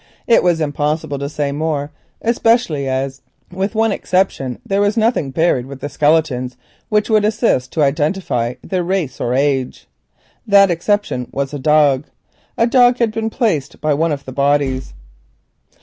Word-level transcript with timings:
It 0.25 0.41
was 0.41 0.59
impossible 0.59 1.19
to 1.19 1.29
say 1.29 1.51
more, 1.51 1.91
especially 2.23 2.89
as 2.89 3.21
with 3.51 3.75
one 3.75 3.91
exception 3.91 4.57
there 4.65 4.81
was 4.81 4.97
nothing 4.97 5.29
buried 5.29 5.67
with 5.67 5.79
the 5.79 5.89
skeletons 5.89 6.57
which 6.89 7.07
would 7.11 7.23
assist 7.23 7.71
to 7.73 7.83
identify 7.83 8.55
their 8.63 8.81
race 8.83 9.21
or 9.21 9.35
age. 9.35 9.87
That 10.47 10.71
exception 10.71 11.27
was 11.31 11.53
a 11.53 11.59
dog. 11.59 12.07
A 12.57 12.65
dog 12.65 12.97
had 12.97 13.11
been 13.11 13.29
placed 13.29 13.79
by 13.79 13.93
one 13.93 14.11
of 14.11 14.25
the 14.25 14.31
bodies. 14.33 14.95